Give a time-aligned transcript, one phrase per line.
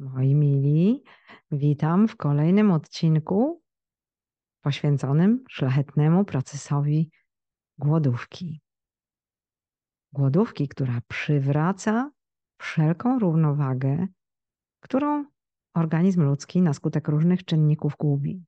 [0.00, 1.02] Moi mili,
[1.50, 3.62] witam w kolejnym odcinku
[4.60, 7.10] poświęconym szlachetnemu procesowi
[7.78, 8.60] głodówki.
[10.12, 12.10] Głodówki, która przywraca
[12.58, 14.06] wszelką równowagę,
[14.80, 15.24] którą
[15.74, 18.44] organizm ludzki na skutek różnych czynników gubi.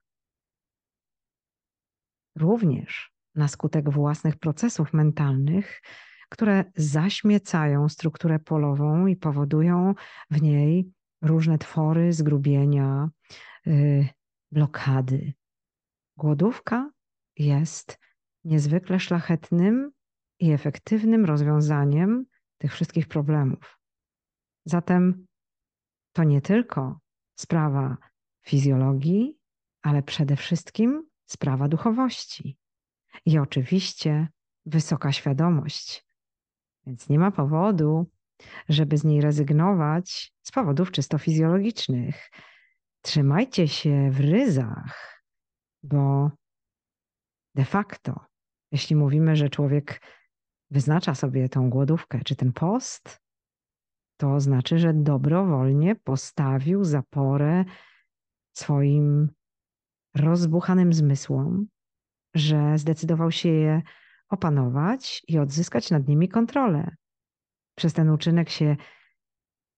[2.37, 5.83] Również na skutek własnych procesów mentalnych,
[6.29, 9.95] które zaśmiecają strukturę polową i powodują
[10.31, 10.93] w niej
[11.23, 13.11] różne twory, zgrubienia,
[13.67, 14.09] yy,
[14.53, 15.33] blokady.
[16.17, 16.91] Głodówka
[17.37, 17.99] jest
[18.45, 19.93] niezwykle szlachetnym
[20.39, 22.25] i efektywnym rozwiązaniem
[22.59, 23.79] tych wszystkich problemów.
[24.65, 25.27] Zatem
[26.13, 27.01] to nie tylko
[27.35, 27.97] sprawa
[28.47, 29.39] fizjologii,
[29.83, 32.59] ale przede wszystkim sprawa duchowości.
[33.27, 34.29] I oczywiście
[34.67, 36.07] wysoka świadomość.
[36.87, 38.11] Więc nie ma powodu,
[38.69, 42.31] żeby z niej rezygnować z powodów czysto fizjologicznych.
[43.03, 45.23] Trzymajcie się w ryzach,
[45.83, 46.31] bo
[47.55, 48.21] de facto,
[48.73, 50.01] jeśli mówimy, że człowiek
[50.71, 53.21] wyznacza sobie tą głodówkę czy ten post,
[54.17, 57.65] to znaczy, że dobrowolnie postawił zaporę
[58.53, 59.31] swoim
[60.15, 61.67] rozbuchanym zmysłom,
[62.35, 63.83] że zdecydował się je
[64.29, 66.97] opanować i odzyskać nad nimi kontrolę.
[67.83, 68.77] Przez ten uczynek się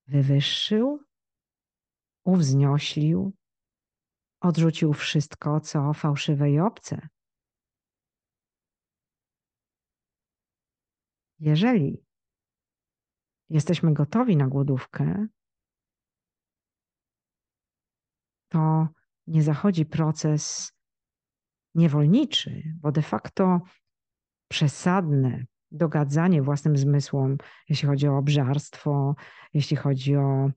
[0.07, 1.01] wywyższył,
[2.25, 3.33] uwznioślił,
[4.41, 7.09] odrzucił wszystko, co fałszywe i obce.
[11.39, 12.05] Jeżeli
[13.49, 15.27] jesteśmy gotowi na głodówkę,
[18.49, 18.89] to
[19.27, 20.73] nie zachodzi proces
[21.75, 23.61] niewolniczy, bo de facto
[24.49, 25.45] przesadne
[25.75, 27.37] dogadzanie własnym zmysłom,
[27.69, 29.15] jeśli chodzi o obżarstwo,
[29.55, 30.51] jeśli chodzi o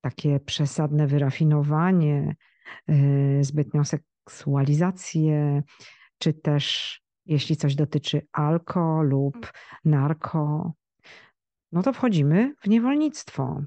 [0.00, 2.36] takie przesadne wyrafinowanie,
[2.88, 5.62] yy, zbytnią seksualizację,
[6.18, 9.52] czy też jeśli coś dotyczy alko lub
[9.84, 10.72] narko,
[11.72, 13.62] no to wchodzimy w niewolnictwo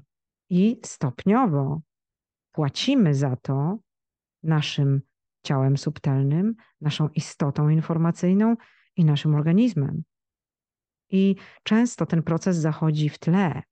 [0.50, 1.80] i stopniowo
[2.52, 3.78] płacimy za to
[4.42, 5.00] naszym
[5.42, 8.56] ciałem subtelnym, naszą istotą informacyjną
[8.96, 10.02] i naszym organizmem.
[11.10, 13.62] I często ten proces zachodzi w tle,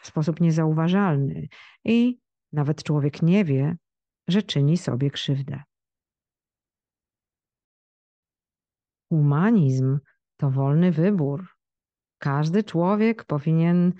[0.00, 1.48] w sposób niezauważalny,
[1.84, 2.18] i
[2.52, 3.76] nawet człowiek nie wie,
[4.28, 5.62] że czyni sobie krzywdę.
[9.08, 9.98] Humanizm
[10.36, 11.46] to wolny wybór.
[12.18, 13.92] Każdy człowiek powinien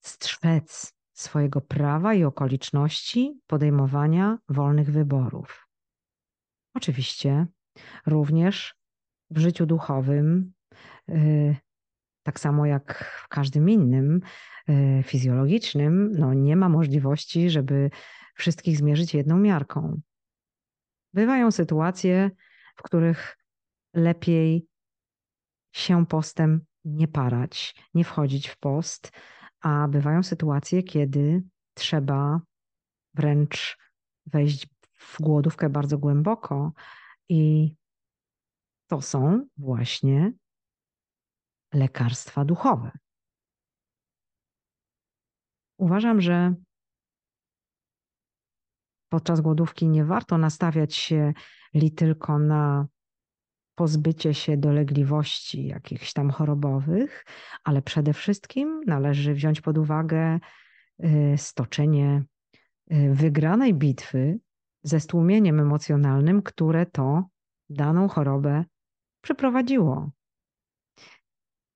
[0.00, 5.68] strzec swojego prawa i okoliczności podejmowania wolnych wyborów.
[6.74, 7.46] Oczywiście
[8.06, 8.74] również
[9.32, 10.52] w życiu duchowym,
[11.08, 11.56] y,
[12.22, 14.20] tak samo jak w każdym innym
[14.68, 17.90] y, fizjologicznym, no nie ma możliwości, żeby
[18.34, 20.00] wszystkich zmierzyć jedną miarką.
[21.14, 22.30] Bywają sytuacje,
[22.76, 23.38] w których
[23.94, 24.66] lepiej
[25.72, 29.12] się postem nie parać, nie wchodzić w post,
[29.60, 31.42] a bywają sytuacje, kiedy
[31.74, 32.40] trzeba
[33.14, 33.78] wręcz
[34.26, 36.72] wejść w głodówkę bardzo głęboko
[37.28, 37.74] i
[38.92, 40.32] to są właśnie
[41.74, 42.90] lekarstwa duchowe.
[45.78, 46.54] Uważam, że
[49.08, 51.32] podczas głodówki nie warto nastawiać się
[51.74, 52.86] li tylko na
[53.74, 57.24] pozbycie się dolegliwości jakichś tam chorobowych,
[57.64, 60.38] ale przede wszystkim należy wziąć pod uwagę
[61.04, 62.24] y, stoczenie
[62.92, 64.38] y, wygranej bitwy
[64.82, 67.24] ze stłumieniem emocjonalnym, które to
[67.70, 68.64] daną chorobę
[69.22, 70.10] przeprowadziło.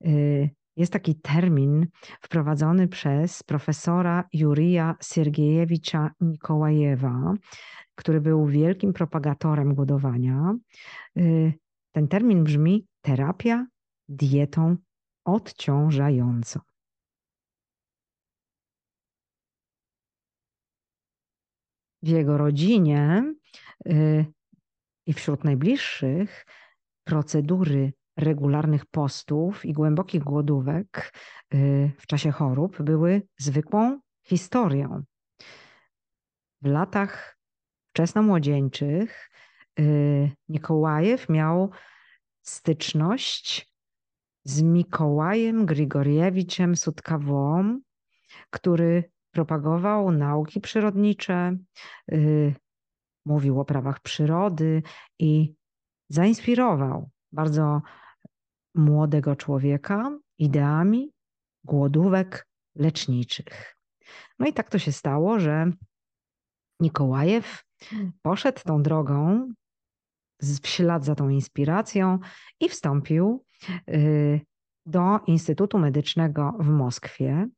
[0.07, 1.87] Y, jest taki termin
[2.21, 7.34] wprowadzony przez profesora Jurija Siergiejewicza Nikołajewa,
[7.95, 10.55] który był wielkim propagatorem głodowania.
[11.19, 11.53] Y,
[11.93, 13.67] ten termin brzmi terapia
[14.09, 14.77] dietą
[15.25, 16.61] odciążającą.
[22.03, 23.34] W jego rodzinie
[23.87, 24.27] y,
[25.07, 26.47] i wśród najbliższych
[27.06, 31.12] procedury regularnych postów i głębokich głodówek
[31.54, 35.03] y, w czasie chorób były zwykłą historią.
[36.62, 37.38] W latach
[37.92, 39.30] wczesnomłodzieńczych
[39.78, 41.70] y, Nikołajew miał
[42.42, 43.72] styczność
[44.44, 47.80] z Mikołajem Grigoriewiczem Sutkawą,
[48.50, 51.56] który propagował nauki przyrodnicze,
[52.12, 52.54] y,
[53.24, 54.82] mówił o prawach przyrody
[55.18, 55.55] i
[56.08, 57.82] zainspirował bardzo
[58.74, 61.12] młodego człowieka ideami
[61.64, 63.76] głodówek leczniczych.
[64.38, 65.70] No i tak to się stało, że
[66.80, 67.64] Nikołajew
[68.22, 69.48] poszedł tą drogą
[70.42, 72.18] w ślad za tą inspiracją
[72.60, 73.44] i wstąpił
[73.91, 74.41] y,
[74.86, 77.48] do Instytutu Medycznego w Moskwie,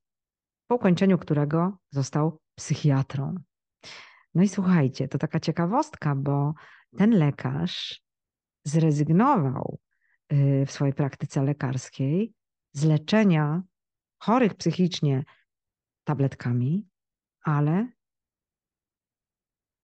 [0.67, 3.35] po ukończeniu którego został psychiatrą.
[4.35, 6.55] No i słuchajcie, to taka ciekawostka, bo
[6.97, 8.03] ten lekarz
[8.69, 9.79] zrezygnował
[10.33, 12.35] y, w swojej praktyce lekarskiej
[12.73, 13.63] z leczenia
[14.19, 15.25] chorych psychicznie
[16.05, 16.89] tabletkami,
[17.43, 17.89] ale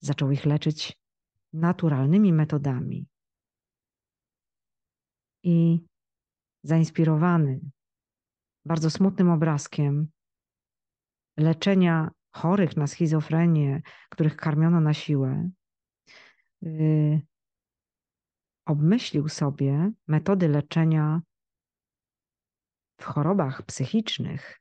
[0.00, 0.98] zaczął ich leczyć
[1.52, 3.06] naturalnymi metodami.
[5.42, 5.84] I
[6.62, 7.60] zainspirowany
[8.64, 10.08] bardzo smutnym obrazkiem
[11.36, 15.50] leczenia chorych na schizofrenię, których karmiono na siłę,
[16.62, 17.20] yy,
[18.66, 21.20] obmyślił sobie metody leczenia
[23.00, 24.60] w chorobach psychicznych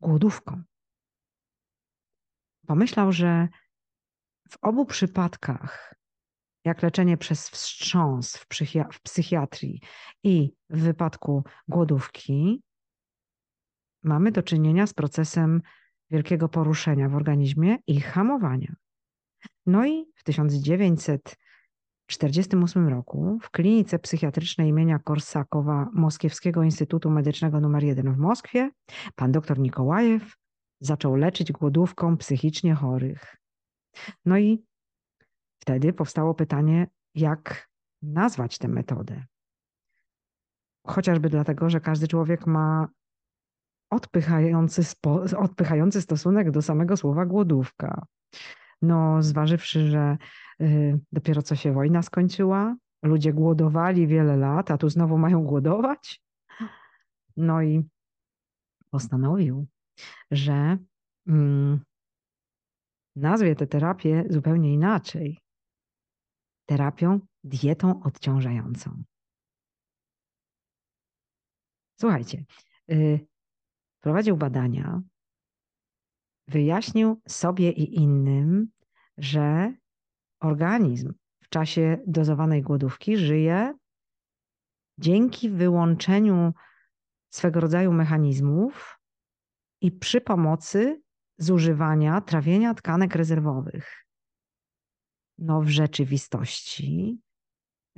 [0.00, 0.62] głodówką.
[2.66, 3.48] Pomyślał, że
[4.50, 5.94] w obu przypadkach,
[6.64, 8.46] jak leczenie przez wstrząs w,
[8.92, 9.80] w psychiatrii
[10.22, 12.62] i w wypadku głodówki,
[14.02, 15.62] mamy do czynienia z procesem
[16.10, 18.74] wielkiego poruszenia w organizmie i hamowania.
[19.70, 28.14] No i w 1948 roku w klinice psychiatrycznej imienia Korsakowa Moskiewskiego Instytutu Medycznego nr 1
[28.14, 28.70] w Moskwie
[29.14, 30.36] pan dr Nikołajew
[30.80, 33.36] zaczął leczyć głodówką psychicznie chorych.
[34.24, 34.64] No i
[35.58, 37.68] wtedy powstało pytanie, jak
[38.02, 39.24] nazwać tę metodę.
[40.86, 42.88] Chociażby dlatego, że każdy człowiek ma
[43.90, 44.82] odpychający,
[45.38, 48.06] odpychający stosunek do samego słowa głodówka.
[48.82, 50.18] No, zważywszy, że
[50.60, 56.22] y, dopiero co się wojna skończyła, ludzie głodowali wiele lat, a tu znowu mają głodować.
[57.36, 57.88] No i
[58.90, 59.66] postanowił,
[60.30, 60.78] że
[61.26, 61.80] mm,
[63.16, 65.38] nazwie tę terapię zupełnie inaczej.
[66.66, 69.02] Terapią dietą odciążającą.
[72.00, 72.44] Słuchajcie,
[72.90, 73.26] y,
[74.00, 75.02] prowadził badania,
[76.50, 78.68] wyjaśnił sobie i innym,
[79.18, 79.74] że
[80.40, 83.74] organizm w czasie dozowanej głodówki żyje
[84.98, 86.52] dzięki wyłączeniu
[87.30, 88.98] swego rodzaju mechanizmów
[89.80, 91.02] i przy pomocy
[91.38, 94.06] zużywania trawienia tkanek rezerwowych.
[95.38, 97.20] No, w rzeczywistości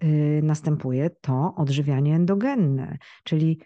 [0.03, 3.63] yy, następuje to odżywianie endogenne, czyli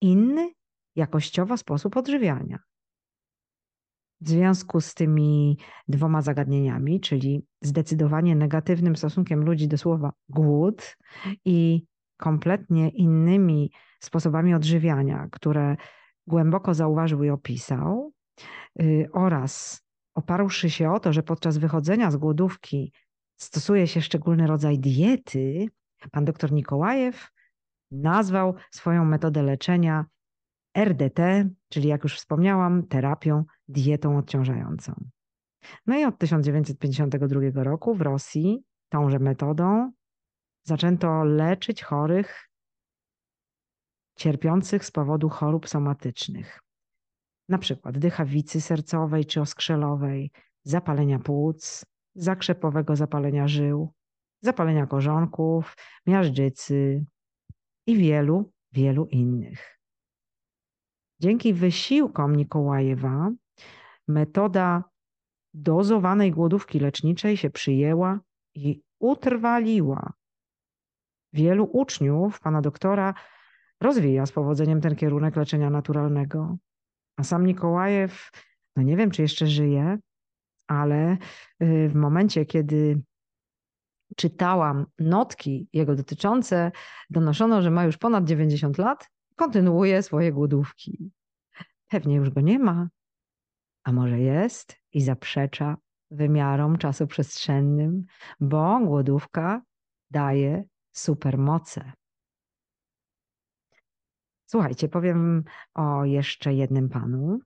[0.00, 0.52] inny
[0.96, 2.58] jakościowo sposób odżywiania.
[4.20, 5.58] W związku z tymi
[5.88, 10.96] dwoma zagadnieniami, czyli zdecydowanie negatywnym stosunkiem ludzi do słowa głód
[11.44, 11.84] i
[12.16, 15.76] kompletnie innymi sposobami odżywiania, które
[16.26, 18.12] głęboko zauważył i opisał,
[18.80, 19.82] y, oraz
[20.14, 22.92] oparłszy się o to, że podczas wychodzenia z głodówki
[23.36, 25.66] stosuje się szczególny rodzaj diety,
[26.10, 27.30] pan dr Nikołajew
[27.90, 30.04] nazwał swoją metodę leczenia
[30.74, 34.92] RDT, czyli jak już wspomniałam, terapią dietą odciążającą.
[35.86, 39.92] No i od 1952 roku w Rosji tąże metodą
[40.62, 42.50] zaczęto leczyć chorych
[44.16, 46.60] cierpiących z powodu chorób somatycznych,
[47.48, 50.30] na przykład dychawicy sercowej czy oskrzelowej,
[50.62, 53.92] zapalenia płuc, zakrzepowego zapalenia żył,
[54.40, 55.76] zapalenia korzonków,
[56.06, 57.04] miażdżycy
[57.86, 59.80] i wielu, wielu innych.
[61.24, 63.30] Dzięki wysiłkom Nikołajewa
[64.08, 64.84] metoda
[65.54, 68.20] dozowanej głodówki leczniczej się przyjęła
[68.54, 70.12] i utrwaliła.
[71.32, 73.14] Wielu uczniów pana doktora
[73.80, 76.56] rozwija z powodzeniem ten kierunek leczenia naturalnego.
[77.16, 78.30] A sam Nikołajew,
[78.76, 79.98] no nie wiem, czy jeszcze żyje,
[80.66, 81.12] ale
[81.62, 83.02] y, w momencie, kiedy
[84.16, 86.72] czytałam notki jego dotyczące,
[87.10, 91.10] donoszono, że ma już ponad 90 lat, kontynuuje swoje głodówki.
[91.88, 92.88] Pewnie już go nie ma,
[93.84, 95.76] a może jest i zaprzecza
[96.10, 98.04] wymiarom czasoprzestrzennym,
[98.40, 99.62] bo głodówka
[100.10, 101.92] daje supermoce.
[104.46, 107.38] Słuchajcie, powiem o jeszcze jednym panu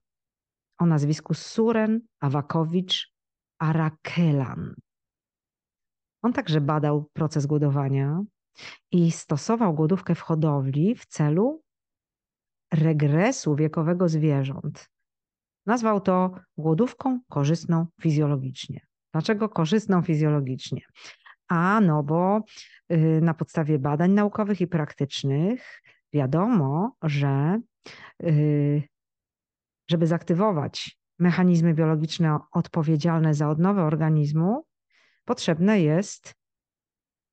[0.78, 3.12] o nazwisku Suren Awakowicz
[3.58, 4.74] Arakelan.
[6.22, 8.22] On także badał proces głodowania
[8.90, 11.62] i stosował głodówkę w hodowli w celu
[12.72, 14.88] regresu wiekowego zwierząt.
[15.66, 18.80] Nazwał to głodówką korzystną fizjologicznie.
[19.12, 20.80] Dlaczego korzystną fizjologicznie?
[21.48, 22.40] A no bo
[22.92, 25.82] y, na podstawie badań naukowych i praktycznych
[26.12, 27.60] wiadomo, że
[28.22, 28.82] y,
[29.90, 34.64] żeby zaktywować mechanizmy biologiczne odpowiedzialne za odnowę organizmu,
[35.24, 36.34] potrzebne jest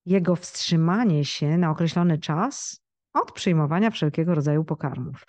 [0.06, 2.85] jego wstrzymanie się na określony czas
[3.16, 5.26] od przyjmowania wszelkiego rodzaju pokarmów.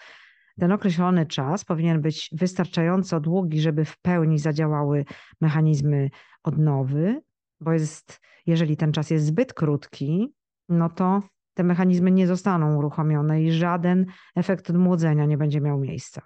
[0.61, 5.05] Ten określony czas powinien być wystarczająco długi, żeby w pełni zadziałały
[5.41, 6.11] mechanizmy
[6.43, 7.23] odnowy,
[7.61, 10.35] bo jest, jeżeli ten czas jest zbyt krótki,
[10.69, 11.23] no to
[11.55, 16.23] te mechanizmy nie zostaną uruchomione i żaden efekt odmłodzenia nie będzie miał miejsca.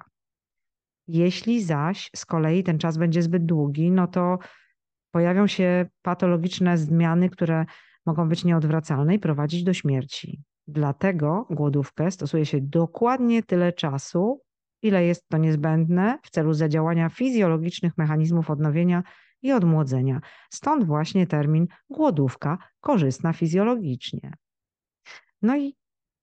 [1.09, 4.39] Jeśli zaś z kolei ten czas będzie zbyt długi, no to
[5.11, 7.67] pojawią się patologiczne zmiany, które
[8.07, 10.43] mogą być nieodwracalne i prowadzić do śmierci.
[10.73, 14.43] Dlatego głodówkę stosuje się dokładnie tyle czasu,
[14.83, 19.03] ile jest to niezbędne w celu zadziałania fizjologicznych mechanizmów odnowienia
[19.43, 20.21] i odmłodzenia.
[20.51, 24.33] Stąd właśnie termin głodówka korzystna fizjologicznie.
[25.43, 25.77] No i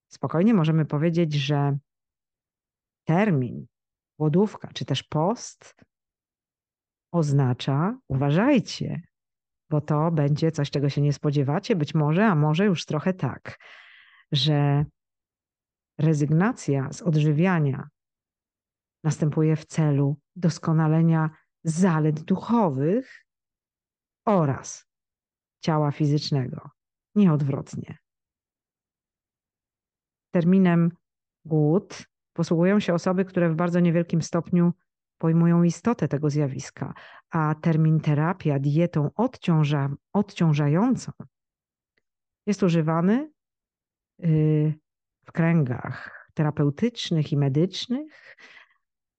[0.08, 1.78] spokojnie możemy powiedzieć, że
[3.04, 3.66] termin
[4.18, 5.74] głodówka czy też post
[7.12, 9.02] oznacza, uważajcie,
[9.70, 13.58] bo to będzie coś, czego się nie spodziewacie, być może, a może już trochę tak,
[14.32, 14.84] że
[15.98, 17.88] rezygnacja z odżywiania
[19.04, 21.30] następuje w celu doskonalenia
[21.64, 23.26] zalet duchowych
[24.26, 24.86] oraz
[25.64, 26.70] ciała fizycznego,
[27.14, 27.98] nieodwrotnie.
[30.30, 30.90] Terminem
[31.44, 34.72] głód posługują się osoby, które w bardzo niewielkim stopniu
[35.18, 36.94] pojmują istotę tego zjawiska,
[37.30, 41.12] a termin terapia dietą odciąża, odciążającą
[42.46, 43.32] jest używany
[45.26, 48.36] w kręgach terapeutycznych i medycznych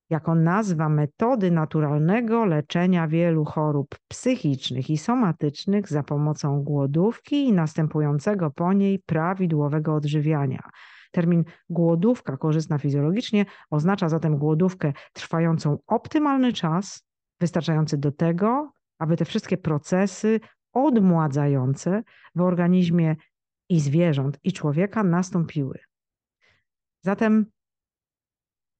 [0.10, 8.52] jako nazwa metody naturalnego leczenia wielu chorób psychicznych i somatycznych za pomocą głodówki i następującego
[8.52, 10.70] po niej prawidłowego odżywiania.
[11.12, 17.04] Termin głodówka korzystna fizjologicznie oznacza zatem głodówkę trwającą optymalny czas,
[17.40, 20.40] wystarczający do tego, aby te wszystkie procesy
[20.74, 22.04] odmładzające
[22.36, 23.16] w organizmie
[23.70, 25.80] i zwierząt, i człowieka nastąpiły.
[27.02, 27.46] Zatem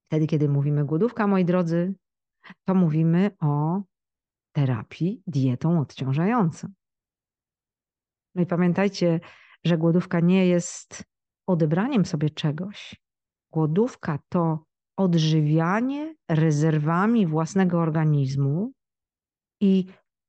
[0.06, 1.94] wtedy, kiedy mówimy głodówka, moi drodzy,
[2.64, 3.82] to mówimy o
[4.52, 6.68] terapii dietą odciążającą.
[8.34, 9.20] No i pamiętajcie,
[9.64, 11.04] że głodówka nie jest
[11.46, 12.96] odebraniem sobie czegoś.
[13.52, 14.64] Głodówka to
[14.96, 18.72] odżywianie rezerwami własnego organizmu
[19.60, 19.86] i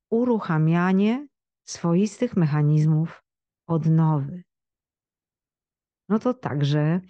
[0.10, 1.28] uruchamianie
[1.68, 3.24] swoistych mechanizmów
[3.68, 4.44] odnowy.
[6.12, 7.02] No to także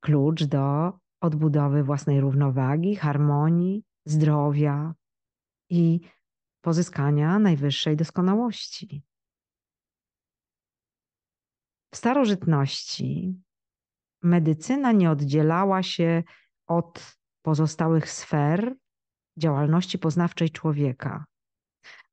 [0.00, 4.94] klucz do odbudowy własnej równowagi, harmonii, zdrowia
[5.70, 6.00] i
[6.60, 9.02] pozyskania najwyższej doskonałości.
[11.92, 13.40] W starożytności
[14.22, 16.22] medycyna nie oddzielała się
[16.66, 18.76] od pozostałych sfer
[19.36, 21.24] działalności poznawczej człowieka.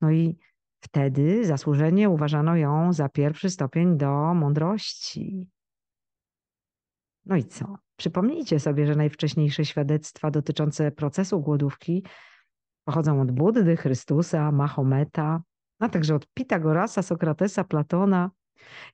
[0.01, 0.37] No i
[0.79, 5.49] wtedy zasłużenie uważano ją za pierwszy stopień do mądrości.
[7.29, 7.77] No i co?
[7.95, 12.05] Przypomnijcie sobie, że najwcześniejsze świadectwa dotyczące procesu głodówki
[12.83, 15.41] pochodzą od Buddy, Chrystusa, Mahometa,
[15.79, 18.31] a także od Pitagorasa, Sokratesa, Platona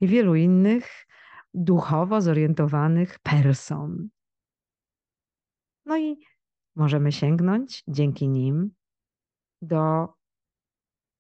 [0.02, 1.06] i wielu innych
[1.54, 4.10] duchowo zorientowanych person.
[5.86, 6.18] No i
[6.76, 8.72] możemy sięgnąć dzięki nim
[9.62, 10.14] do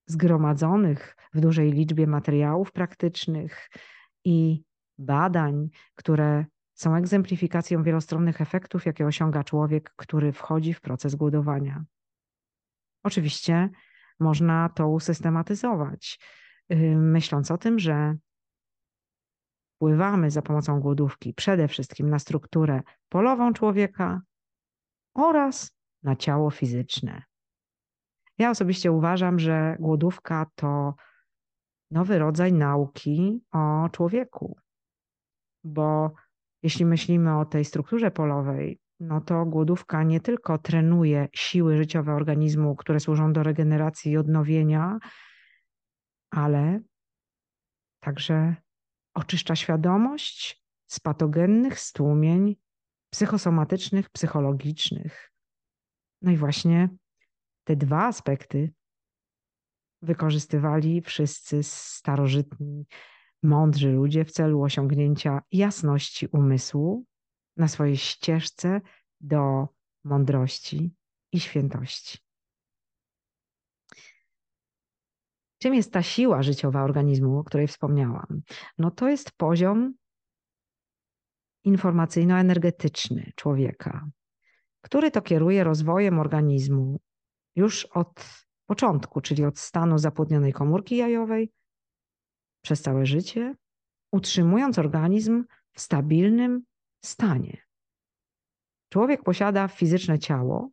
[0.07, 3.69] zgromadzonych w dużej liczbie materiałów praktycznych
[4.25, 4.63] i
[4.97, 6.45] badań, które
[6.75, 11.83] są egzemplifikacją wielostronnych efektów, jakie osiąga człowiek, który wchodzi w proces głodowania.
[13.03, 13.69] Oczywiście
[14.19, 16.19] można to usystematyzować,
[16.71, 18.15] y, myśląc o tym, że
[19.75, 24.21] wpływamy za pomocą głodówki przede wszystkim na strukturę polową człowieka
[25.13, 25.71] oraz
[26.03, 27.23] na ciało fizyczne.
[28.37, 30.95] Ja osobiście uważam, że głodówka to
[31.91, 34.57] nowy rodzaj nauki o człowieku,
[35.63, 36.11] bo
[36.65, 42.75] jeśli myślimy o tej strukturze polowej, no to głodówka nie tylko trenuje siły życiowe organizmu,
[42.75, 44.99] które służą do regeneracji i odnowienia,
[46.31, 46.79] ale
[47.99, 48.55] także
[49.13, 52.55] oczyszcza świadomość z patogennych stłumień
[53.09, 55.31] psychosomatycznych, psychologicznych.
[56.21, 56.89] No i właśnie
[57.63, 58.73] te dwa aspekty
[60.01, 62.85] wykorzystywali wszyscy starożytni,
[63.45, 67.05] mądrzy ludzie w celu osiągnięcia jasności umysłu
[67.57, 68.81] na swojej ścieżce
[69.21, 69.67] do
[70.03, 70.93] mądrości
[71.31, 72.17] i świętości.
[75.61, 78.41] Czym jest ta siła życiowa organizmu, o której wspomniałam?
[78.77, 79.93] No to jest poziom
[81.63, 84.09] informacyjno-energetyczny człowieka.
[84.81, 86.99] który to kieruje rozwojem organizmu
[87.55, 88.25] już od
[88.65, 91.51] początku, czyli od stanu zapłodnionej komórki jajowej
[92.65, 93.55] przez całe życie,
[94.11, 95.43] utrzymując organizm
[95.73, 96.63] w stabilnym
[97.03, 97.57] stanie.
[98.89, 100.69] Człowiek posiada fizyczne ciało,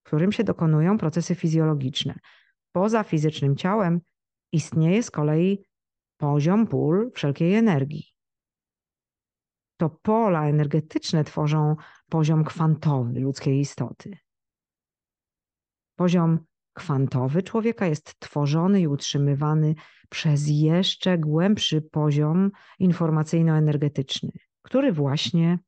[0.00, 2.18] w którym się dokonują procesy fizjologiczne.
[2.72, 4.00] Poza fizycznym ciałem
[4.52, 5.64] istnieje z kolei
[6.16, 8.04] poziom pól wszelkiej energii.
[9.76, 11.76] To pola energetyczne tworzą
[12.08, 14.18] poziom kwantowy ludzkiej istoty.
[15.96, 16.38] Poziom
[16.78, 19.74] kwantowy człowieka jest tworzony i utrzymywany
[20.08, 24.30] przez jeszcze głębszy poziom informacyjno-energetyczny,
[24.62, 25.58] który właśnie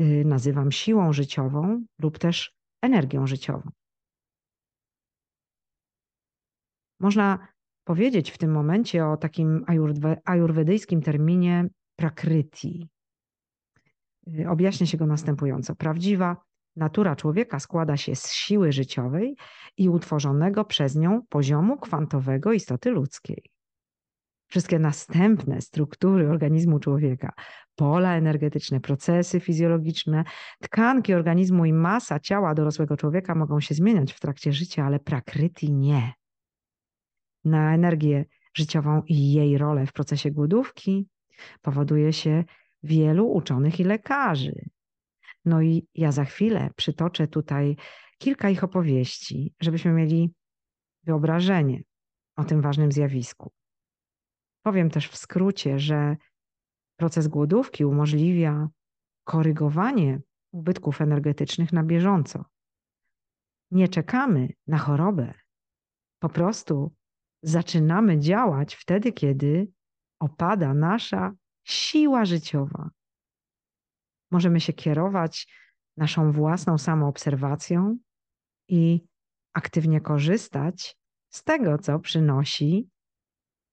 [0.00, 2.52] y, nazywam siłą życiową lub też
[2.82, 3.70] energią życiową.
[7.00, 7.48] Można
[7.84, 9.64] powiedzieć w tym momencie o takim
[10.24, 12.88] ajurwedyjskim terminie prakriti.
[14.38, 15.74] Y, objaśnia się go następująco.
[15.74, 16.47] Prawdziwa
[16.78, 19.36] natura człowieka składa się z siły życiowej
[19.76, 23.42] i utworzonego przez nią poziomu kwantowego istoty ludzkiej.
[24.48, 27.32] Wszystkie następne struktury organizmu człowieka,
[27.76, 30.24] pola energetyczne, procesy fizjologiczne,
[30.60, 35.72] tkanki organizmu i masa ciała dorosłego człowieka mogą się zmieniać w trakcie życia, ale prakryti
[35.72, 36.12] nie.
[37.44, 41.08] Na energię życiową i jej rolę w procesie głodówki
[41.62, 42.44] powoduje się
[42.82, 44.68] wielu uczonych i lekarzy.
[45.48, 47.76] No i ja za chwilę przytoczę tutaj
[48.18, 50.34] kilka ich opowieści, żebyśmy mieli
[51.04, 51.82] wyobrażenie
[52.36, 53.52] o tym ważnym zjawisku.
[54.62, 56.16] Powiem też w skrócie, że
[56.96, 58.68] proces głodówki umożliwia
[59.24, 60.20] korygowanie
[60.52, 62.44] ubytków energetycznych na bieżąco.
[63.70, 65.34] Nie czekamy na chorobę.
[66.18, 66.94] Po prostu
[67.42, 69.72] zaczynamy działać wtedy, kiedy
[70.20, 71.32] opada nasza
[71.64, 72.90] siła życiowa.
[74.30, 75.48] Możemy się kierować
[75.96, 77.98] naszą własną samoobserwacją
[78.68, 79.04] i
[79.52, 80.96] aktywnie korzystać
[81.28, 82.88] z tego, co przynosi,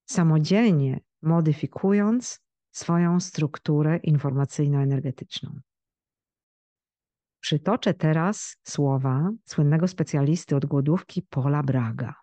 [0.10, 2.39] samodzielnie modyfikując
[2.71, 5.60] swoją strukturę informacyjno-energetyczną.
[7.39, 12.13] Przytoczę teraz słowa słynnego specjalisty od głodówki Paula Braga.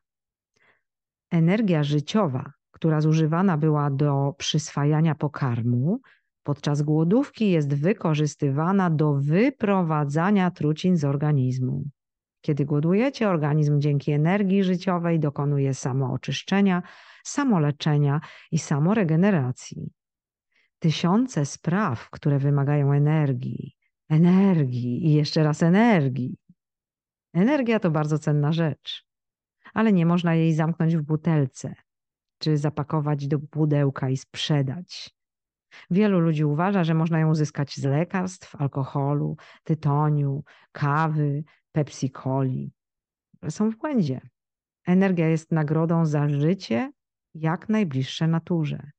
[1.30, 6.00] Energia życiowa która zużywana była do przyswajania pokarmu,
[6.42, 11.84] podczas głodówki jest wykorzystywana do wyprowadzania trucin z organizmu.
[12.40, 16.82] Kiedy głodujecie, organizm dzięki energii życiowej dokonuje samooczyszczenia,
[17.24, 19.92] samoleczenia i samoregeneracji.
[20.78, 23.74] Tysiące spraw, które wymagają energii,
[24.08, 26.36] energii i jeszcze raz energii.
[27.34, 29.06] Energia to bardzo cenna rzecz,
[29.74, 31.74] ale nie można jej zamknąć w butelce
[32.38, 35.10] czy zapakować do pudełka i sprzedać.
[35.90, 42.70] Wielu ludzi uważa, że można ją uzyskać z lekarstw, alkoholu, tytoniu, kawy, Pepsi-Coli.
[43.48, 44.20] Są w błędzie.
[44.86, 46.92] Energia jest nagrodą za życie
[47.34, 48.90] jak najbliższe naturze.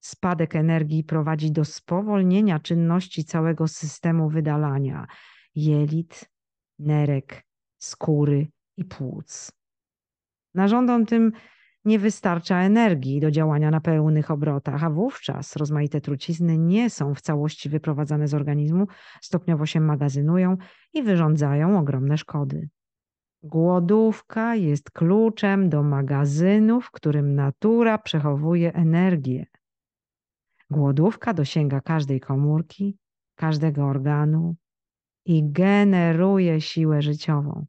[0.00, 5.06] Spadek energii prowadzi do spowolnienia czynności całego systemu wydalania
[5.54, 6.30] jelit,
[6.78, 7.42] nerek,
[7.78, 9.52] skóry i płuc.
[10.54, 11.32] Narządom tym
[11.84, 17.20] nie wystarcza energii do działania na pełnych obrotach, a wówczas rozmaite trucizny nie są w
[17.20, 18.86] całości wyprowadzane z organizmu,
[19.20, 20.56] stopniowo się magazynują
[20.92, 22.68] i wyrządzają ogromne szkody.
[23.42, 29.46] Głodówka jest kluczem do magazynu, w którym natura przechowuje energię.
[30.70, 32.98] Głodówka dosięga każdej komórki,
[33.34, 34.56] każdego organu
[35.26, 37.66] i generuje siłę życiową.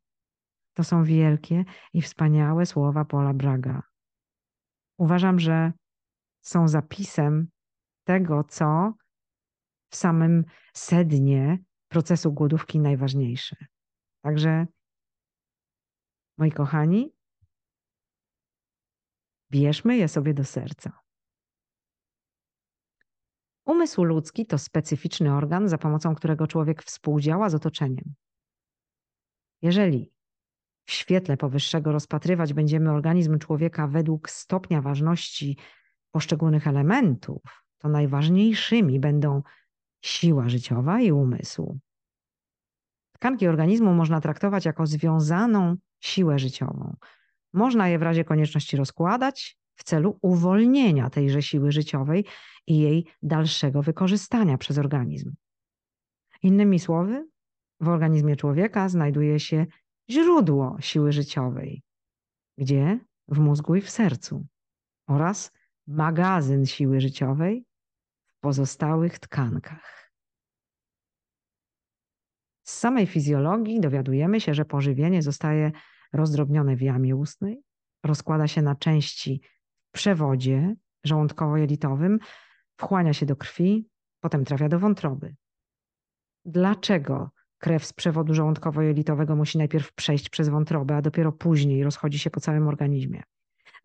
[0.73, 3.94] To są wielkie i wspaniałe słowa Paula Braga
[4.97, 5.71] uważam, że
[6.41, 7.47] są zapisem
[8.03, 8.93] tego, co
[9.89, 13.55] w samym sednie procesu głodówki najważniejsze.
[14.21, 14.65] Także,
[16.37, 17.15] moi kochani,
[19.51, 20.99] bierzmy je sobie do serca.
[23.65, 28.13] Umysł ludzki to specyficzny organ, za pomocą którego człowiek współdziała z otoczeniem.
[29.61, 30.14] Jeżeli
[30.85, 35.57] w świetle powyższego rozpatrywać będziemy organizm człowieka według stopnia ważności
[36.11, 37.41] poszczególnych elementów,
[37.77, 39.41] to najważniejszymi będą
[40.01, 41.79] siła życiowa i umysł.
[43.11, 46.95] Tkanki organizmu można traktować jako związaną siłę życiową.
[47.53, 52.25] Można je w razie konieczności rozkładać w celu uwolnienia tejże siły życiowej
[52.67, 55.33] i jej dalszego wykorzystania przez organizm.
[56.43, 57.27] Innymi słowy,
[57.79, 59.65] w organizmie człowieka znajduje się
[60.09, 61.83] źródło siły życiowej.
[62.57, 62.99] Gdzie?
[63.27, 64.45] W mózgu i w sercu.
[65.07, 65.51] Oraz
[65.87, 67.65] magazyn siły życiowej
[68.25, 70.11] w pozostałych tkankach.
[72.63, 75.71] Z samej fizjologii dowiadujemy się, że pożywienie zostaje
[76.13, 77.63] rozdrobnione w jamie ustnej,
[78.03, 79.41] rozkłada się na części
[79.89, 82.17] w przewodzie żołądkowo-jelitowym,
[82.77, 83.89] wchłania się do krwi,
[84.19, 85.35] potem trafia do wątroby.
[86.45, 87.31] Dlaczego
[87.65, 92.39] krew z przewodu żołądkowo-jelitowego musi najpierw przejść przez wątrobę, a dopiero później rozchodzi się po
[92.39, 93.23] całym organizmie?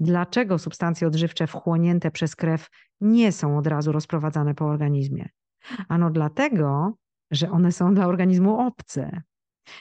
[0.00, 2.68] Dlaczego substancje odżywcze wchłonięte przez krew
[3.00, 5.28] nie są od razu rozprowadzane po organizmie?
[5.88, 6.94] Ano dlatego,
[7.30, 9.22] że one są dla organizmu obce.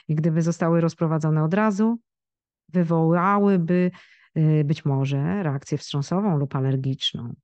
[0.08, 1.98] I gdyby zostały rozprowadzone od razu,
[2.68, 3.90] wywołałyby
[4.36, 7.34] y, być może reakcję wstrząsową lub alergiczną.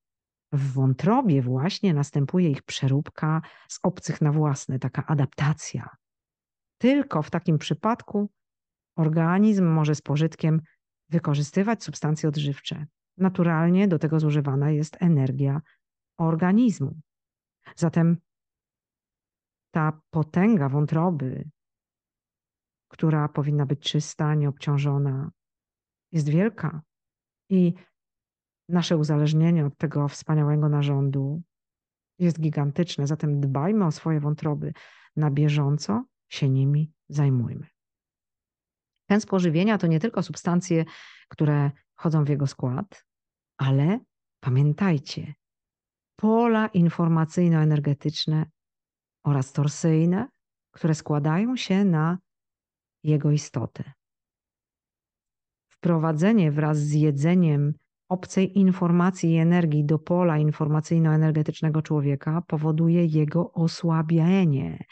[0.52, 5.96] W wątrobie właśnie następuje ich przeróbka z obcych na własne, taka adaptacja.
[6.78, 8.30] Tylko w takim przypadku
[8.96, 10.60] organizm może z pożytkiem
[11.08, 12.86] wykorzystywać substancje odżywcze.
[13.16, 15.60] Naturalnie do tego zużywana jest energia
[16.18, 17.00] organizmu.
[17.76, 18.16] Zatem
[19.70, 21.48] ta potęga wątroby,
[22.88, 25.30] która powinna być czysta, nieobciążona,
[26.12, 26.82] jest wielka.
[27.50, 27.74] I
[28.68, 31.42] nasze uzależnienie od tego wspaniałego narządu
[32.18, 33.06] jest gigantyczne.
[33.06, 34.72] Zatem dbajmy o swoje wątroby.
[35.16, 37.66] Na bieżąco się nimi zajmujmy.
[39.08, 40.84] Ten spożywienia to nie tylko substancje,
[41.28, 43.06] które wchodzą w jego skład,
[43.58, 44.00] ale
[44.40, 45.34] pamiętajcie,
[46.16, 48.46] pola informacyjno-energetyczne
[49.24, 50.28] oraz torsyjne,
[50.70, 52.18] które składają się na
[53.04, 53.92] jego istotę.
[55.68, 57.74] Wprowadzenie wraz z jedzeniem
[58.08, 64.84] obcej informacji i energii do pola informacyjno-energetycznego człowieka powoduje jego osłabienie.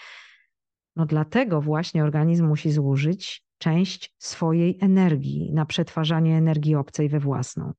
[0.97, 7.73] No dlatego właśnie organizm musi zużyć część swojej energii na przetwarzanie energii obcej we własną.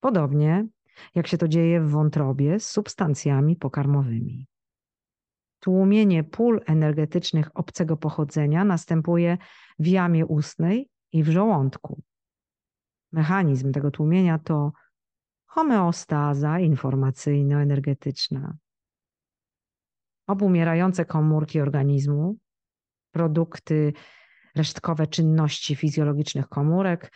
[0.00, 0.66] Podobnie
[1.14, 4.46] jak się to dzieje w wątrobie z substancjami pokarmowymi.
[5.60, 9.38] Tłumienie pól energetycznych obcego pochodzenia następuje
[9.78, 12.02] w jamie ustnej i w żołądku.
[13.12, 14.72] Mechanizm tego tłumienia to
[15.46, 18.56] homeostaza informacyjno-energetyczna.
[20.26, 22.36] Obumierające komórki organizmu,
[23.10, 23.92] produkty
[24.56, 27.12] resztkowe czynności fizjologicznych komórek,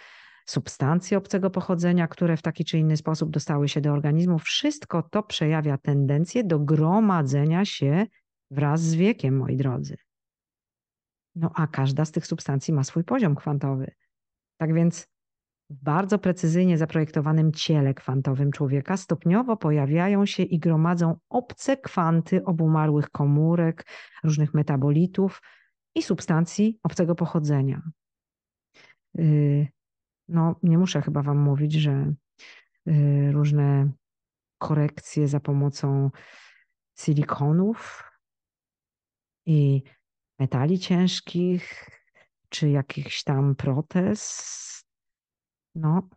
[0.46, 5.22] substancje obcego pochodzenia, które w taki czy inny sposób dostały się do organizmu, wszystko to
[5.22, 8.07] przejawia tendencję do gromadzenia się
[8.50, 9.96] wraz z wiekiem, moi drodzy.
[11.35, 13.94] No a każda z tych substancji ma swój poziom kwantowy.
[14.57, 15.09] Tak więc
[15.70, 23.11] w bardzo precyzyjnie zaprojektowanym ciele kwantowym człowieka stopniowo pojawiają się i gromadzą obce kwanty obumarłych
[23.11, 23.87] komórek,
[24.24, 25.40] różnych metabolitów
[25.94, 27.83] i substancji obcego pochodzenia.
[29.18, 29.68] Y,
[30.28, 32.12] no, nie muszę chyba Wam mówić, że
[32.88, 33.92] y, różne
[34.59, 36.11] korekcje za pomocą
[36.98, 38.05] silikonów
[39.46, 39.83] i
[40.38, 41.90] metali ciężkich,
[42.48, 44.85] czy jakichś tam protez,
[45.74, 46.09] no,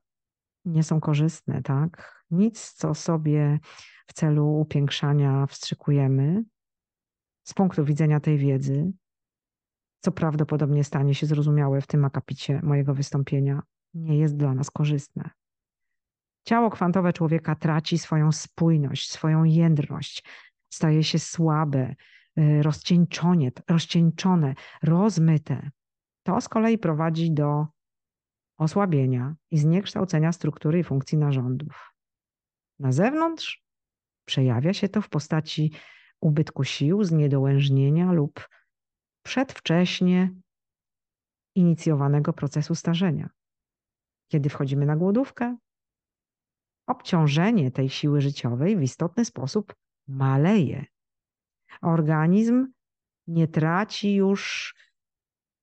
[0.65, 2.23] nie są korzystne, tak?
[2.31, 3.59] Nic, co sobie
[4.07, 6.43] w celu upiększania wstrzykujemy,
[7.43, 8.91] z punktu widzenia tej wiedzy,
[10.05, 13.61] co prawdopodobnie stanie się zrozumiałe w tym akapicie mojego wystąpienia,
[13.93, 15.29] nie jest dla nas korzystne.
[16.47, 20.23] Ciało kwantowe człowieka traci swoją spójność, swoją jędrność,
[20.69, 21.95] staje się słabe,
[22.39, 25.69] y, rozcieńczone, rozcieńczone, rozmyte.
[26.23, 27.65] To z kolei prowadzi do
[28.57, 31.93] osłabienia i zniekształcenia struktury i funkcji narządów.
[32.79, 33.65] Na zewnątrz
[34.25, 35.71] przejawia się to w postaci
[36.21, 38.47] ubytku sił, zniedołężnienia lub
[39.25, 40.29] przedwcześnie
[41.55, 43.29] inicjowanego procesu starzenia.
[44.31, 45.57] Kiedy wchodzimy na głodówkę,
[46.87, 49.75] obciążenie tej siły życiowej w istotny sposób
[50.07, 50.85] maleje.
[51.81, 52.67] Organizm
[53.27, 54.73] nie traci już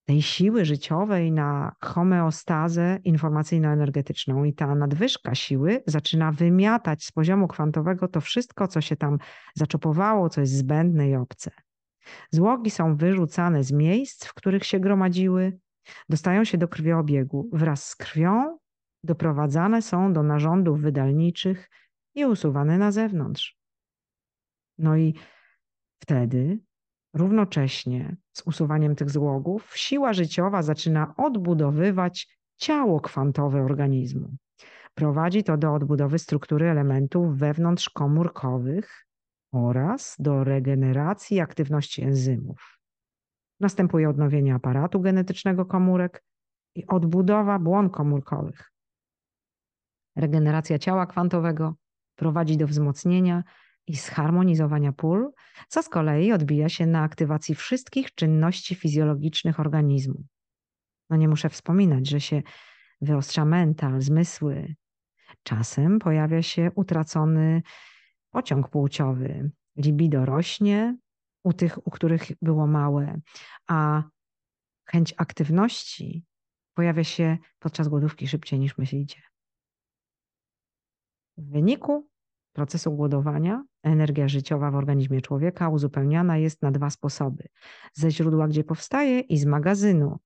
[0.04, 8.08] tej siły życiowej na homeostazę informacyjno-energetyczną i ta nadwyżka siły zaczyna wymiatać z poziomu kwantowego
[8.08, 9.18] to wszystko, co się tam
[9.54, 11.50] zaczopowało, co jest zbędne i obce.
[12.30, 15.58] Złogi są wyrzucane z miejsc, w których się gromadziły,
[16.08, 17.50] dostają się do krwiobiegu.
[17.52, 18.58] Wraz z krwią
[19.04, 21.70] doprowadzane są do narządów wydalniczych
[22.14, 23.58] i usuwane na zewnątrz.
[24.78, 25.14] No i
[26.02, 26.58] wtedy
[27.14, 34.36] równocześnie z usuwaniem tych złogów siła życiowa zaczyna odbudowywać ciało kwantowe organizmu.
[34.94, 39.06] Prowadzi to do odbudowy struktury elementów wewnątrzkomórkowych
[39.52, 42.78] oraz do regeneracji aktywności enzymów.
[43.60, 46.24] Następuje odnowienie aparatu genetycznego komórek
[46.74, 48.72] i odbudowa błon komórkowych.
[50.16, 51.74] Regeneracja ciała kwantowego
[52.16, 53.42] prowadzi do wzmocnienia
[53.86, 55.32] i zharmonizowania pól,
[55.68, 60.24] co z kolei odbija się na aktywacji wszystkich czynności fizjologicznych organizmu.
[61.10, 62.42] No nie muszę wspominać, że się
[63.00, 64.74] wyostrza mental, zmysły.
[65.42, 67.62] Czasem pojawia się utracony
[68.32, 69.50] pociąg płciowy.
[69.76, 70.96] Libido rośnie
[71.44, 73.20] u tych, u których było małe,
[73.66, 74.02] a
[74.84, 76.24] chęć aktywności
[76.74, 79.22] pojawia się podczas głodówki szybciej niż myślicie.
[81.36, 82.08] W wyniku
[82.52, 87.44] procesu głodowania energia życiowa w organizmie człowieka uzupełniana jest na dwa sposoby:
[87.92, 90.18] ze źródła, gdzie powstaje, i z magazynu,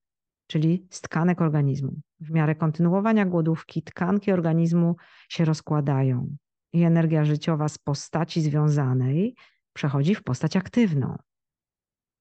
[0.47, 1.93] czyli z tkanek organizmu.
[2.21, 4.97] W miarę kontynuowania głodówki tkanki organizmu
[5.29, 6.37] się rozkładają
[6.77, 9.35] i energia życiowa z postaci związanej
[9.73, 11.19] przechodzi w postać aktywną.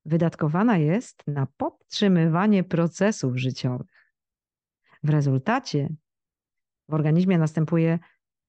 [0.05, 4.11] Wydatkowana jest na podtrzymywanie procesów życiowych.
[5.03, 5.89] W rezultacie
[6.89, 7.99] w organizmie następuje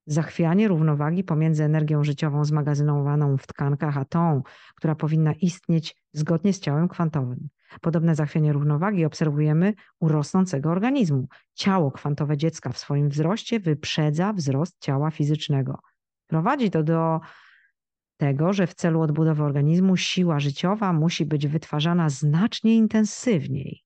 [0.06, 4.42] zachwianie równowagi pomiędzy energią życiową zmagazynowaną w tkankach, a tą,
[4.74, 7.48] która powinna istnieć zgodnie z ciałem kwantowym.
[7.80, 11.28] Podobne zachwianie równowagi obserwujemy u rosnącego organizmu.
[11.54, 15.78] Ciało kwantowe dziecka w swoim wzroście wyprzedza wzrost ciała fizycznego.
[16.26, 17.20] Prowadzi to do
[18.16, 23.82] tego, że w celu odbudowy organizmu siła życiowa musi być wytwarzana znacznie intensywniej,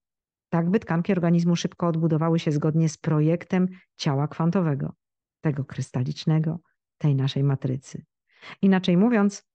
[0.49, 4.95] tak by tkanki organizmu szybko odbudowały się zgodnie z projektem ciała kwantowego,
[5.41, 6.59] tego krystalicznego,
[6.99, 8.05] tej naszej matrycy.
[8.63, 9.51] Inaczej mówiąc,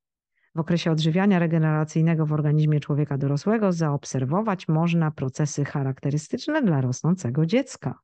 [0.55, 7.99] w okresie odżywiania regeneracyjnego w organizmie człowieka dorosłego zaobserwować można procesy charakterystyczne dla rosnącego dziecka.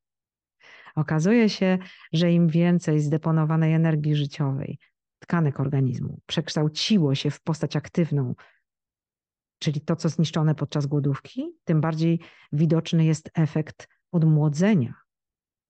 [0.95, 1.77] Okazuje się,
[2.13, 4.79] że im więcej zdeponowanej energii życiowej,
[5.19, 8.35] tkanek organizmu przekształciło się w postać aktywną,
[9.59, 12.19] czyli to, co zniszczone podczas głodówki, tym bardziej
[12.51, 14.93] widoczny jest efekt odmłodzenia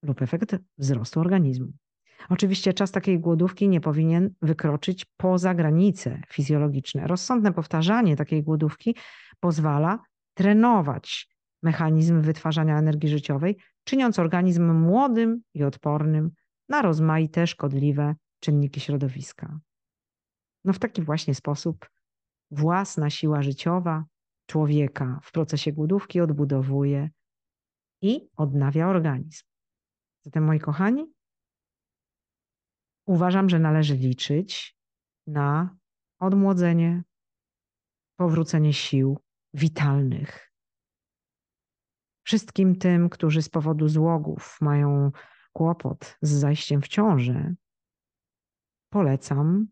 [0.04, 1.68] lub efekt wzrostu organizmu.
[2.30, 7.08] Oczywiście czas takiej głodówki nie powinien wykroczyć poza granice fizjologiczne.
[7.08, 8.96] Rozsądne powtarzanie takiej głodówki
[9.40, 10.00] pozwala
[10.34, 11.31] trenować
[11.64, 16.32] mechanizm wytwarzania energii życiowej, czyniąc organizm młodym i odpornym
[16.70, 19.60] na rozmaite szkodliwe czynniki środowiska.
[20.66, 21.90] No w taki właśnie sposób
[22.52, 24.06] własna siła życiowa
[24.46, 27.10] człowieka w procesie głodówki odbudowuje
[28.02, 29.44] i odnawia organizm.
[30.26, 31.14] Zatem, moi kochani,
[33.06, 34.78] uważam, że należy liczyć
[35.28, 35.78] na
[36.20, 37.04] odmłodzenie,
[38.16, 39.20] powrócenie sił
[39.54, 40.51] witalnych.
[42.24, 45.12] Wszystkim tym, którzy z powodu złogów mają
[45.54, 47.54] kłopot z zajściem w ciążę,
[48.90, 49.68] polecam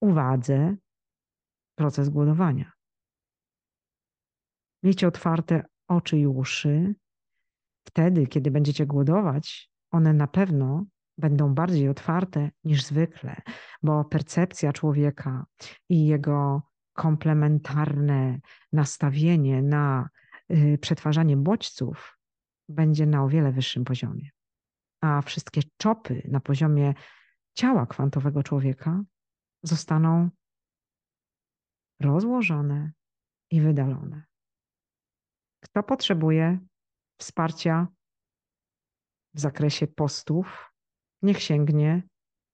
[0.00, 0.76] uwadze
[1.74, 2.72] proces głodowania.
[4.82, 6.94] Miejcie otwarte oczy i uszy.
[7.86, 10.84] Wtedy, kiedy będziecie głodować, one na pewno
[11.18, 13.36] będą bardziej otwarte niż zwykle,
[13.82, 15.46] bo percepcja człowieka
[15.88, 18.40] i jego komplementarne
[18.72, 20.08] nastawienie na
[20.80, 22.18] przetwarzanie bodźców
[22.68, 24.30] będzie na o wiele wyższym poziomie.
[25.00, 26.94] A wszystkie czopy na poziomie
[27.54, 29.02] ciała kwantowego człowieka
[29.62, 30.30] zostaną
[32.00, 32.92] rozłożone
[33.50, 34.24] i wydalone.
[35.60, 36.58] Kto potrzebuje
[37.20, 37.86] wsparcia
[39.34, 40.72] w zakresie postów,
[41.22, 42.02] niech sięgnie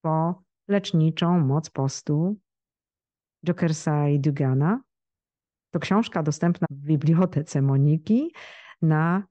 [0.01, 2.37] po leczniczą moc postu
[3.47, 4.81] Jokersa i Dugana.
[5.73, 8.33] To książka dostępna w bibliotece Moniki
[8.83, 9.23] na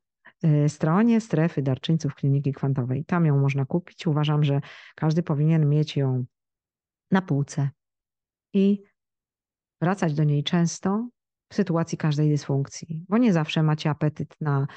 [0.44, 3.06] y, stronie strefy darczyńców kliniki kwantowej.
[3.06, 4.08] Tam ją można kupić.
[4.08, 4.62] Uważam, że
[4.96, 6.26] każdy powinien mieć ją
[7.12, 7.70] na półce
[8.54, 8.84] i
[9.82, 11.10] wracać do niej często
[11.50, 14.68] w sytuacji każdej dysfunkcji, bo nie zawsze macie apetyt na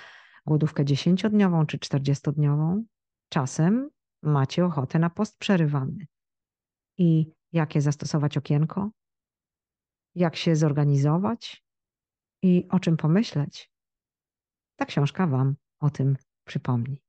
[0.46, 2.83] głodówkę 10-dniową czy 40-dniową.
[3.29, 3.90] Czasem
[4.22, 6.07] macie ochotę na post przerywany.
[6.98, 8.90] I jakie zastosować okienko?
[10.14, 11.64] Jak się zorganizować?
[12.42, 13.70] I o czym pomyśleć?
[14.77, 17.03] Ta książka Wam o tym przypomni.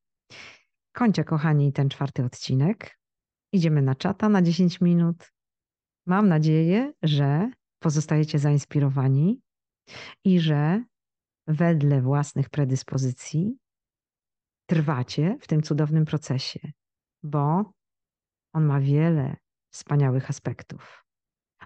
[0.92, 2.98] Kończę, kochani, ten czwarty odcinek.
[3.52, 5.32] Idziemy na czata na 10 minut.
[6.06, 9.40] Mam nadzieję, że pozostajecie zainspirowani
[10.24, 10.84] i że
[11.46, 13.58] wedle własnych predyspozycji
[14.66, 16.72] trwacie w tym cudownym procesie
[17.26, 17.72] bo
[18.52, 19.36] on ma wiele
[19.72, 21.05] wspaniałych aspektów.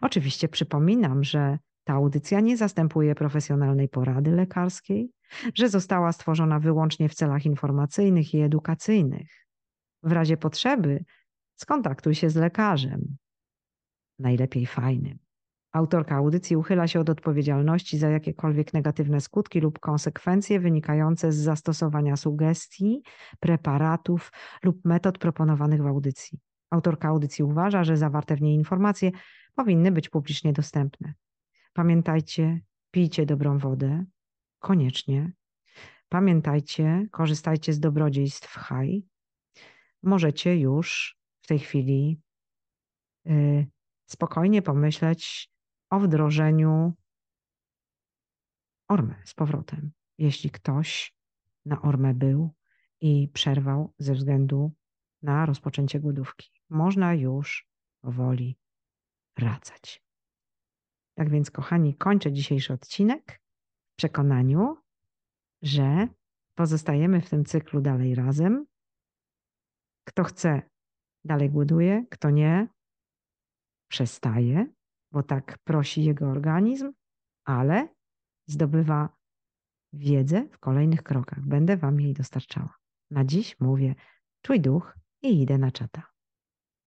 [0.00, 5.10] Oczywiście przypominam, że ta audycja nie zastępuje profesjonalnej porady lekarskiej,
[5.54, 9.46] że została stworzona wyłącznie w celach informacyjnych i edukacyjnych.
[10.02, 11.04] W razie potrzeby
[11.56, 13.16] skontaktuj się z lekarzem,
[14.18, 15.18] najlepiej fajnym.
[15.72, 22.16] Autorka audycji uchyla się od odpowiedzialności za jakiekolwiek negatywne skutki lub konsekwencje wynikające z zastosowania
[22.16, 23.02] sugestii,
[23.40, 24.32] preparatów
[24.62, 26.38] lub metod proponowanych w audycji.
[26.70, 29.10] Autorka audycji uważa, że zawarte w niej informacje
[29.54, 31.14] powinny być publicznie dostępne.
[31.72, 32.60] Pamiętajcie,
[32.90, 34.04] pijcie dobrą wodę,
[34.58, 35.32] koniecznie.
[36.08, 39.06] Pamiętajcie, korzystajcie z dobrodziejstw HAI.
[40.02, 42.20] Możecie już w tej chwili
[43.26, 43.66] y,
[44.06, 45.50] spokojnie pomyśleć
[45.90, 46.92] o wdrożeniu
[48.88, 49.92] ormy z powrotem.
[50.18, 51.14] Jeśli ktoś
[51.64, 52.54] na ormę był
[53.00, 54.72] i przerwał ze względu
[55.22, 57.68] na rozpoczęcie głodówki, można już
[58.00, 58.58] powoli
[59.36, 60.02] wracać.
[61.14, 63.40] Tak więc, kochani, kończę dzisiejszy odcinek
[63.92, 64.76] w przekonaniu,
[65.62, 66.08] że
[66.54, 68.66] pozostajemy w tym cyklu dalej razem.
[70.04, 70.62] Kto chce,
[71.24, 72.68] dalej głoduje, kto nie,
[73.90, 74.66] przestaje,
[75.12, 76.92] bo tak prosi jego organizm,
[77.44, 77.88] ale
[78.46, 79.16] zdobywa
[79.92, 81.40] wiedzę w kolejnych krokach.
[81.46, 82.78] Będę Wam jej dostarczała.
[83.10, 83.94] Na dziś mówię,
[84.42, 86.10] czuj duch i idę na czata.